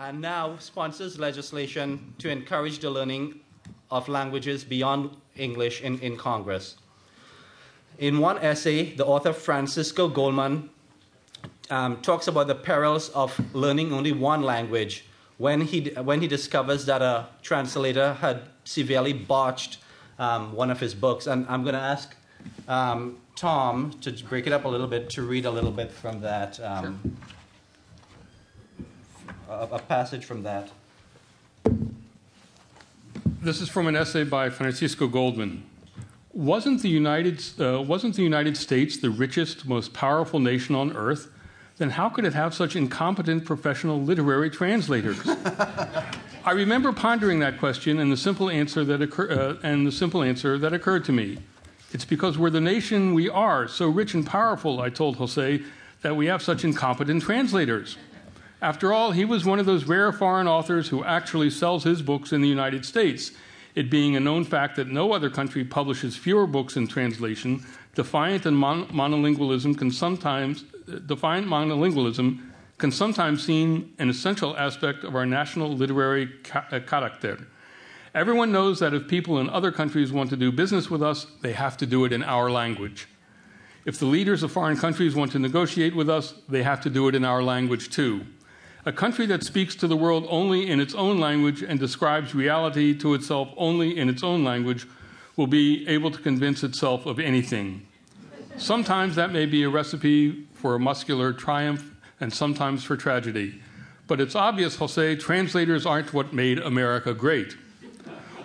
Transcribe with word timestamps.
and 0.00 0.18
now 0.18 0.56
sponsors 0.58 1.18
legislation 1.18 2.14
to 2.16 2.30
encourage 2.30 2.78
the 2.78 2.88
learning 2.88 3.38
of 3.90 4.08
languages 4.08 4.64
beyond 4.64 5.10
English 5.36 5.82
in, 5.82 5.98
in 5.98 6.16
Congress. 6.16 6.76
In 7.98 8.18
one 8.18 8.38
essay, 8.38 8.94
the 8.94 9.04
author 9.04 9.34
Francisco 9.34 10.08
Goldman 10.08 10.70
um, 11.68 12.00
talks 12.00 12.28
about 12.28 12.46
the 12.46 12.54
perils 12.54 13.10
of 13.10 13.38
learning 13.54 13.92
only 13.92 14.12
one 14.12 14.42
language 14.42 15.04
when 15.36 15.60
he, 15.60 15.90
when 15.90 16.22
he 16.22 16.26
discovers 16.26 16.86
that 16.86 17.02
a 17.02 17.26
translator 17.42 18.14
had 18.14 18.42
severely 18.64 19.12
botched 19.12 19.78
um, 20.18 20.54
one 20.54 20.70
of 20.70 20.80
his 20.80 20.94
books. 20.94 21.26
And 21.26 21.46
I'm 21.46 21.62
going 21.62 21.74
to 21.74 21.80
ask 21.80 22.16
um, 22.68 23.18
Tom 23.36 23.92
to 24.00 24.12
break 24.24 24.46
it 24.46 24.52
up 24.54 24.64
a 24.64 24.68
little 24.68 24.86
bit 24.86 25.10
to 25.10 25.22
read 25.22 25.44
a 25.44 25.50
little 25.50 25.70
bit 25.70 25.92
from 25.92 26.22
that, 26.22 26.58
um, 26.60 27.16
a, 29.50 29.68
a 29.72 29.78
passage 29.78 30.24
from 30.24 30.42
that. 30.44 30.70
This 33.42 33.60
is 33.60 33.68
from 33.68 33.86
an 33.86 33.96
essay 33.96 34.24
by 34.24 34.50
Francisco 34.50 35.08
Goldman. 35.08 35.64
Wasn't 36.32 36.82
the 36.82 36.88
United, 36.88 37.42
uh, 37.58 37.82
wasn't 37.82 38.14
the 38.14 38.22
United 38.22 38.56
States 38.56 38.98
the 38.98 39.10
richest, 39.10 39.66
most 39.66 39.92
powerful 39.92 40.38
nation 40.38 40.74
on 40.74 40.96
earth? 40.96 41.30
Then 41.78 41.90
how 41.90 42.10
could 42.10 42.24
it 42.24 42.34
have 42.34 42.54
such 42.54 42.76
incompetent 42.76 43.44
professional 43.44 44.00
literary 44.00 44.50
translators? 44.50 45.18
I 46.44 46.52
remember 46.52 46.92
pondering 46.92 47.40
that 47.40 47.58
question 47.58 47.98
and 47.98 48.12
the 48.12 48.16
simple 48.16 48.50
answer 48.50 48.84
that 48.84 49.02
occur, 49.02 49.30
uh, 49.30 49.66
and 49.66 49.86
the 49.86 49.92
simple 49.92 50.22
answer 50.22 50.58
that 50.58 50.72
occurred 50.72 51.04
to 51.06 51.12
me. 51.12 51.38
It's 51.92 52.04
because 52.04 52.38
we're 52.38 52.50
the 52.50 52.60
nation 52.60 53.14
we 53.14 53.28
are, 53.28 53.66
so 53.66 53.88
rich 53.88 54.14
and 54.14 54.24
powerful, 54.24 54.80
I 54.80 54.90
told 54.90 55.16
Jose, 55.16 55.62
that 56.02 56.14
we 56.14 56.26
have 56.26 56.42
such 56.42 56.64
incompetent 56.64 57.22
translators. 57.22 57.96
After 58.62 58.92
all, 58.92 59.12
he 59.12 59.24
was 59.24 59.44
one 59.44 59.58
of 59.58 59.66
those 59.66 59.84
rare 59.84 60.12
foreign 60.12 60.46
authors 60.46 60.88
who 60.88 61.02
actually 61.04 61.50
sells 61.50 61.84
his 61.84 62.02
books 62.02 62.32
in 62.32 62.42
the 62.42 62.48
United 62.48 62.84
States 62.84 63.32
it 63.74 63.90
being 63.90 64.16
a 64.16 64.20
known 64.20 64.44
fact 64.44 64.76
that 64.76 64.88
no 64.88 65.12
other 65.12 65.30
country 65.30 65.64
publishes 65.64 66.16
fewer 66.16 66.46
books 66.46 66.76
in 66.76 66.88
translation, 66.88 67.64
defiant 67.94 68.44
and 68.44 68.56
mon- 68.56 68.86
monolingualism 68.88 69.78
can 69.78 69.90
sometimes 69.90 70.64
defiant 71.06 71.46
monolingualism 71.46 72.40
can 72.78 72.90
sometimes 72.90 73.44
seem 73.44 73.94
an 73.98 74.08
essential 74.08 74.56
aspect 74.56 75.04
of 75.04 75.14
our 75.14 75.26
national 75.26 75.70
literary 75.72 76.26
ca- 76.42 76.66
uh, 76.72 76.80
character. 76.80 77.46
Everyone 78.14 78.50
knows 78.50 78.80
that 78.80 78.94
if 78.94 79.06
people 79.06 79.38
in 79.38 79.48
other 79.50 79.70
countries 79.70 80.10
want 80.10 80.30
to 80.30 80.36
do 80.36 80.50
business 80.50 80.90
with 80.90 81.02
us, 81.02 81.26
they 81.42 81.52
have 81.52 81.76
to 81.76 81.86
do 81.86 82.04
it 82.04 82.12
in 82.12 82.24
our 82.24 82.50
language. 82.50 83.06
If 83.84 83.98
the 83.98 84.06
leaders 84.06 84.42
of 84.42 84.50
foreign 84.50 84.76
countries 84.76 85.14
want 85.14 85.30
to 85.32 85.38
negotiate 85.38 85.94
with 85.94 86.10
us, 86.10 86.34
they 86.48 86.62
have 86.62 86.80
to 86.80 86.90
do 86.90 87.06
it 87.06 87.14
in 87.14 87.24
our 87.24 87.42
language 87.42 87.90
too. 87.90 88.26
A 88.86 88.92
country 88.92 89.26
that 89.26 89.44
speaks 89.44 89.74
to 89.76 89.86
the 89.86 89.96
world 89.96 90.26
only 90.30 90.68
in 90.68 90.80
its 90.80 90.94
own 90.94 91.18
language 91.18 91.62
and 91.62 91.78
describes 91.78 92.34
reality 92.34 92.96
to 92.98 93.12
itself 93.12 93.50
only 93.58 93.98
in 93.98 94.08
its 94.08 94.22
own 94.22 94.42
language 94.42 94.86
will 95.36 95.46
be 95.46 95.86
able 95.86 96.10
to 96.10 96.18
convince 96.18 96.62
itself 96.62 97.04
of 97.04 97.18
anything. 97.18 97.86
Sometimes 98.56 99.16
that 99.16 99.32
may 99.32 99.44
be 99.44 99.62
a 99.62 99.68
recipe 99.68 100.46
for 100.54 100.74
a 100.74 100.78
muscular 100.80 101.32
triumph 101.32 101.94
and 102.20 102.32
sometimes 102.32 102.82
for 102.82 102.96
tragedy. 102.96 103.60
But 104.06 104.20
it's 104.20 104.34
obvious, 104.34 104.76
Jose, 104.76 105.16
translators 105.16 105.84
aren't 105.86 106.12
what 106.12 106.32
made 106.32 106.58
America 106.58 107.14
great. 107.14 107.56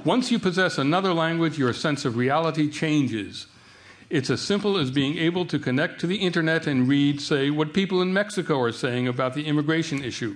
Once 0.04 0.32
you 0.32 0.38
possess 0.38 0.78
another 0.78 1.14
language, 1.14 1.58
your 1.58 1.74
sense 1.74 2.06
of 2.06 2.18
reality 2.18 2.70
changes. 2.70 3.48
It's 4.10 4.30
as 4.30 4.42
simple 4.42 4.78
as 4.78 4.92
being 4.92 5.18
able 5.18 5.46
to 5.48 5.58
connect 5.58 6.00
to 6.02 6.08
the 6.08 6.18
internet 6.18 6.68
and 6.68 6.88
read, 6.88 7.20
say, 7.20 7.50
what 7.50 7.74
people 7.74 8.02
in 8.02 8.14
Mexico 8.14 8.60
are 8.62 8.72
saying 8.72 9.08
about 9.08 9.34
the 9.34 9.48
immigration 9.48 10.04
issue. 10.04 10.36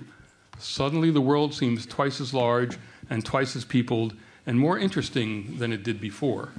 Suddenly, 0.58 1.10
the 1.12 1.20
world 1.20 1.54
seems 1.54 1.86
twice 1.86 2.20
as 2.20 2.34
large 2.34 2.76
and 3.08 3.24
twice 3.24 3.54
as 3.54 3.64
peopled 3.64 4.14
and 4.44 4.58
more 4.58 4.78
interesting 4.78 5.58
than 5.58 5.72
it 5.72 5.84
did 5.84 6.00
before. 6.00 6.50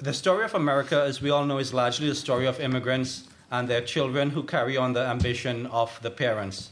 The 0.00 0.12
story 0.12 0.44
of 0.44 0.54
America, 0.54 1.02
as 1.02 1.20
we 1.20 1.30
all 1.30 1.44
know, 1.44 1.58
is 1.58 1.74
largely 1.74 2.08
the 2.08 2.14
story 2.14 2.46
of 2.46 2.60
immigrants 2.60 3.24
and 3.50 3.66
their 3.66 3.80
children 3.80 4.30
who 4.30 4.44
carry 4.44 4.76
on 4.76 4.92
the 4.92 5.00
ambition 5.00 5.66
of 5.66 5.98
the 6.02 6.10
parents. 6.10 6.70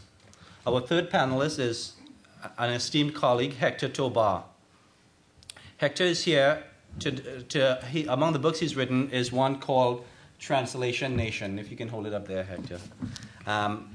Our 0.67 0.81
third 0.81 1.11
panelist 1.11 1.59
is 1.59 1.95
an 2.57 2.71
esteemed 2.71 3.15
colleague, 3.15 3.55
Hector 3.57 3.89
Tobar. 3.89 4.45
Hector 5.79 6.05
is 6.05 6.25
here 6.25 6.63
to, 7.01 7.43
to 7.43 7.85
he, 7.91 8.05
among 8.07 8.33
the 8.33 8.39
books 8.39 8.61
he's 8.61 8.77
written 8.77 9.11
is 9.11 9.33
one 9.33 9.59
called 9.59 10.05
Translation 10.39 11.17
Nation. 11.17 11.59
If 11.59 11.71
you 11.71 11.77
can 11.77 11.89
hold 11.89 12.07
it 12.07 12.13
up 12.13 12.27
there, 12.27 12.45
Hector. 12.45 12.79
Um, 13.47 13.95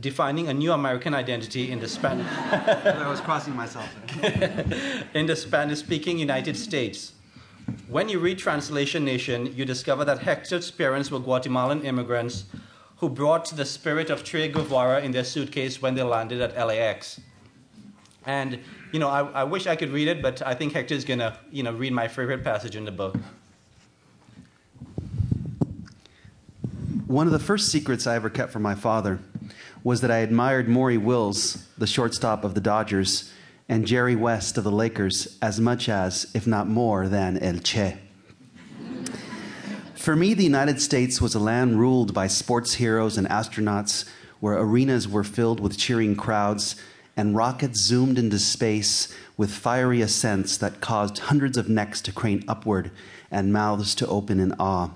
defining 0.00 0.48
a 0.48 0.54
new 0.54 0.72
American 0.72 1.14
identity 1.14 1.70
in 1.70 1.80
the 1.80 1.88
Spanish. 1.88 2.26
I 2.26 3.08
was 3.08 3.20
crossing 3.20 3.56
myself. 3.56 3.88
in 5.14 5.26
the 5.26 5.36
Spanish-speaking 5.36 6.18
United 6.18 6.56
States. 6.56 7.12
When 7.88 8.08
you 8.08 8.18
read 8.18 8.38
Translation 8.38 9.04
Nation, 9.04 9.54
you 9.56 9.64
discover 9.64 10.04
that 10.04 10.20
Hector's 10.20 10.70
parents 10.70 11.10
were 11.10 11.20
Guatemalan 11.20 11.82
immigrants 11.82 12.44
who 12.96 13.08
brought 13.08 13.46
the 13.56 13.64
spirit 13.64 14.10
of 14.10 14.24
Che 14.24 14.48
Guevara 14.48 15.00
in 15.00 15.12
their 15.12 15.24
suitcase 15.24 15.80
when 15.80 15.94
they 15.94 16.02
landed 16.02 16.40
at 16.40 16.54
LAX. 16.54 17.20
And 18.26 18.58
you 18.92 18.98
know, 18.98 19.08
I, 19.08 19.20
I 19.30 19.44
wish 19.44 19.66
I 19.66 19.76
could 19.76 19.90
read 19.90 20.08
it, 20.08 20.22
but 20.22 20.42
I 20.42 20.54
think 20.54 20.72
Hector's 20.72 21.04
gonna, 21.04 21.38
you 21.50 21.62
know, 21.62 21.72
read 21.72 21.92
my 21.92 22.08
favorite 22.08 22.44
passage 22.44 22.76
in 22.76 22.84
the 22.84 22.92
book. 22.92 23.16
One 27.06 27.26
of 27.26 27.32
the 27.32 27.38
first 27.38 27.70
secrets 27.70 28.06
I 28.06 28.14
ever 28.14 28.30
kept 28.30 28.52
from 28.52 28.62
my 28.62 28.74
father 28.74 29.18
was 29.82 30.00
that 30.02 30.10
I 30.10 30.18
admired 30.18 30.68
Maury 30.68 30.98
Wills, 30.98 31.66
the 31.76 31.86
shortstop 31.86 32.44
of 32.44 32.54
the 32.54 32.60
Dodgers, 32.60 33.32
and 33.68 33.86
Jerry 33.86 34.16
West 34.16 34.58
of 34.58 34.64
the 34.64 34.70
Lakers 34.70 35.38
as 35.40 35.60
much 35.60 35.88
as, 35.88 36.30
if 36.34 36.46
not 36.46 36.68
more 36.68 37.08
than, 37.08 37.38
El 37.38 37.58
Che. 37.58 37.98
For 39.94 40.16
me, 40.16 40.34
the 40.34 40.44
United 40.44 40.80
States 40.80 41.20
was 41.20 41.34
a 41.34 41.38
land 41.38 41.78
ruled 41.78 42.14
by 42.14 42.26
sports 42.26 42.74
heroes 42.74 43.18
and 43.18 43.28
astronauts, 43.28 44.08
where 44.40 44.54
arenas 44.54 45.06
were 45.06 45.24
filled 45.24 45.60
with 45.60 45.78
cheering 45.78 46.16
crowds 46.16 46.76
and 47.16 47.36
rockets 47.36 47.80
zoomed 47.80 48.18
into 48.18 48.38
space 48.38 49.14
with 49.36 49.50
fiery 49.50 50.00
ascents 50.00 50.56
that 50.58 50.80
caused 50.80 51.18
hundreds 51.18 51.56
of 51.56 51.68
necks 51.68 52.00
to 52.02 52.12
crane 52.12 52.44
upward 52.46 52.90
and 53.30 53.52
mouths 53.52 53.94
to 53.94 54.06
open 54.06 54.40
in 54.40 54.52
awe. 54.58 54.90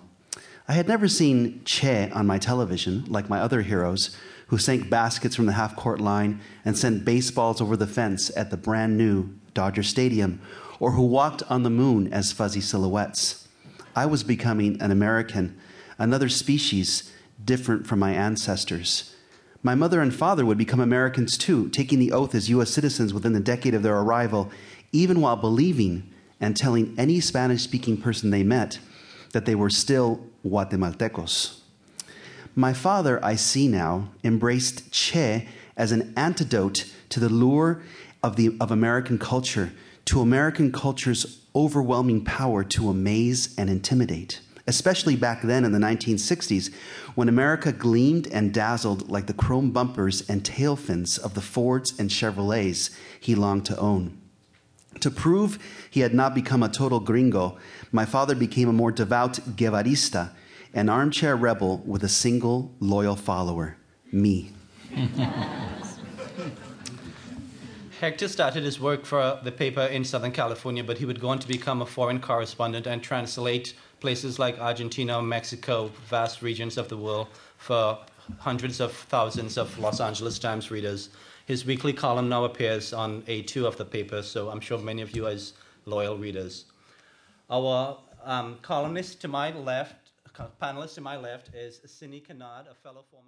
I 0.66 0.72
had 0.72 0.88
never 0.88 1.08
seen 1.08 1.62
Che 1.64 2.10
on 2.10 2.26
my 2.26 2.38
television, 2.38 3.04
like 3.06 3.28
my 3.28 3.40
other 3.40 3.62
heroes, 3.62 4.16
who 4.48 4.58
sank 4.58 4.88
baskets 4.88 5.36
from 5.36 5.46
the 5.46 5.52
half 5.52 5.76
court 5.76 6.00
line 6.00 6.40
and 6.64 6.76
sent 6.76 7.04
baseballs 7.04 7.60
over 7.60 7.76
the 7.76 7.86
fence 7.86 8.30
at 8.36 8.50
the 8.50 8.56
brand 8.56 8.96
new 8.96 9.30
Dodger 9.52 9.82
Stadium, 9.82 10.40
or 10.80 10.92
who 10.92 11.02
walked 11.06 11.42
on 11.44 11.62
the 11.62 11.70
moon 11.70 12.12
as 12.12 12.32
fuzzy 12.32 12.60
silhouettes. 12.60 13.46
I 13.94 14.06
was 14.06 14.24
becoming 14.24 14.80
an 14.80 14.90
American, 14.90 15.56
another 15.98 16.28
species 16.28 17.12
different 17.44 17.86
from 17.86 17.98
my 17.98 18.12
ancestors 18.12 19.14
my 19.64 19.74
mother 19.74 20.02
and 20.02 20.14
father 20.14 20.44
would 20.44 20.58
become 20.58 20.78
Americans 20.78 21.38
too, 21.38 21.70
taking 21.70 21.98
the 21.98 22.12
oath 22.12 22.34
as 22.34 22.50
U.S. 22.50 22.70
citizens 22.70 23.14
within 23.14 23.32
the 23.32 23.40
decade 23.40 23.72
of 23.72 23.82
their 23.82 23.98
arrival, 23.98 24.52
even 24.92 25.22
while 25.22 25.36
believing 25.36 26.12
and 26.38 26.54
telling 26.54 26.94
any 26.98 27.18
Spanish 27.18 27.62
speaking 27.62 27.96
person 27.96 28.28
they 28.28 28.42
met 28.42 28.78
that 29.32 29.46
they 29.46 29.54
were 29.54 29.70
still 29.70 30.20
Guatemaltecos. 30.46 31.60
My 32.54 32.74
father, 32.74 33.24
I 33.24 33.36
see 33.36 33.66
now, 33.66 34.10
embraced 34.22 34.92
Che 34.92 35.48
as 35.78 35.92
an 35.92 36.12
antidote 36.14 36.92
to 37.08 37.18
the 37.18 37.30
lure 37.30 37.82
of, 38.22 38.36
the, 38.36 38.54
of 38.60 38.70
American 38.70 39.18
culture, 39.18 39.72
to 40.04 40.20
American 40.20 40.72
culture's 40.72 41.40
overwhelming 41.56 42.22
power 42.22 42.62
to 42.64 42.90
amaze 42.90 43.54
and 43.56 43.70
intimidate 43.70 44.40
especially 44.66 45.16
back 45.16 45.42
then 45.42 45.64
in 45.64 45.72
the 45.72 45.78
1960s, 45.78 46.72
when 47.14 47.28
America 47.28 47.72
gleamed 47.72 48.26
and 48.28 48.54
dazzled 48.54 49.10
like 49.10 49.26
the 49.26 49.34
chrome 49.34 49.70
bumpers 49.70 50.28
and 50.28 50.44
tail 50.44 50.76
fins 50.76 51.18
of 51.18 51.34
the 51.34 51.40
Fords 51.40 51.98
and 51.98 52.10
Chevrolets 52.10 52.90
he 53.20 53.34
longed 53.34 53.66
to 53.66 53.78
own. 53.78 54.18
To 55.00 55.10
prove 55.10 55.58
he 55.90 56.00
had 56.00 56.14
not 56.14 56.34
become 56.34 56.62
a 56.62 56.68
total 56.68 57.00
gringo, 57.00 57.58
my 57.92 58.04
father 58.04 58.34
became 58.34 58.68
a 58.68 58.72
more 58.72 58.92
devout 58.92 59.34
Guevarista, 59.56 60.30
an 60.72 60.88
armchair 60.88 61.36
rebel 61.36 61.82
with 61.84 62.02
a 62.04 62.08
single 62.08 62.74
loyal 62.80 63.16
follower 63.16 63.76
me. 64.12 64.50
Hector 68.00 68.28
started 68.28 68.64
his 68.64 68.78
work 68.80 69.06
for 69.06 69.40
the 69.42 69.52
paper 69.52 69.80
in 69.82 70.04
Southern 70.04 70.32
California, 70.32 70.84
but 70.84 70.98
he 70.98 71.04
would 71.04 71.20
go 71.20 71.28
on 71.28 71.38
to 71.38 71.48
become 71.48 71.80
a 71.80 71.86
foreign 71.86 72.20
correspondent 72.20 72.86
and 72.86 73.02
translate 73.02 73.74
places 74.04 74.38
like 74.38 74.60
Argentina, 74.60 75.22
Mexico, 75.22 75.90
vast 76.10 76.42
regions 76.42 76.76
of 76.76 76.90
the 76.90 76.96
world 76.96 77.26
for 77.56 77.98
hundreds 78.38 78.78
of 78.78 78.92
thousands 78.92 79.56
of 79.56 79.78
Los 79.78 79.98
Angeles 79.98 80.38
Times 80.38 80.70
readers. 80.70 81.08
His 81.46 81.64
weekly 81.64 81.94
column 81.94 82.28
now 82.28 82.44
appears 82.44 82.92
on 82.92 83.22
A2 83.22 83.64
of 83.64 83.78
the 83.78 83.84
paper, 83.86 84.20
so 84.20 84.50
I'm 84.50 84.60
sure 84.60 84.76
many 84.76 85.00
of 85.00 85.16
you 85.16 85.26
as 85.26 85.54
loyal 85.86 86.18
readers. 86.18 86.66
Our 87.48 87.96
um, 88.24 88.58
columnist 88.60 89.22
to 89.22 89.28
my 89.28 89.54
left, 89.54 90.10
panelist 90.60 90.96
to 90.96 91.00
my 91.00 91.16
left 91.16 91.54
is 91.54 91.80
Cinny 91.86 92.20
Kennard, 92.20 92.66
a 92.70 92.74
fellow 92.74 93.06
former. 93.10 93.22